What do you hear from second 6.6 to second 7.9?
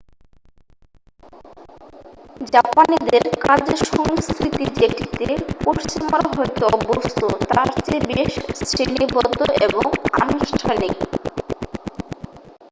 অভ্যস্ত তার